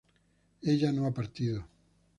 [0.63, 1.63] ella no ha partido